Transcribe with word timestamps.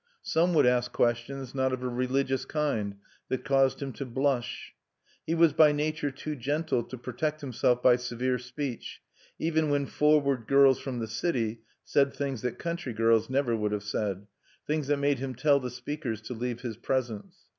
Some 0.23 0.55
would 0.55 0.65
ask 0.65 0.91
questions, 0.91 1.53
not 1.53 1.71
of 1.71 1.83
a 1.83 1.87
religious 1.87 2.43
kind, 2.45 2.95
that 3.29 3.45
caused 3.45 3.83
him 3.83 3.93
to 3.93 4.03
blush. 4.07 4.73
He 5.27 5.35
was 5.35 5.53
by 5.53 5.71
nature 5.71 6.09
too 6.09 6.35
gentle 6.35 6.81
to 6.81 6.97
protect 6.97 7.41
himself 7.41 7.83
by 7.83 7.97
severe 7.97 8.39
speech, 8.39 8.99
even 9.37 9.69
when 9.69 9.85
forward 9.85 10.47
girls 10.47 10.79
from 10.79 10.97
the 10.97 11.07
city 11.07 11.61
said 11.83 12.15
things 12.15 12.41
that 12.41 12.57
country 12.57 12.93
girls 12.93 13.29
never 13.29 13.55
would 13.55 13.73
have 13.73 13.83
said, 13.83 14.25
things 14.65 14.87
that 14.87 14.97
made 14.97 15.19
him 15.19 15.35
tell 15.35 15.59
the 15.59 15.69
speakers 15.69 16.19
to 16.21 16.33
leave 16.33 16.61
his 16.61 16.77
presence. 16.77 17.45